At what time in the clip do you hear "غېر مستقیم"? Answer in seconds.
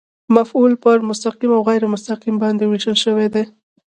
1.67-2.35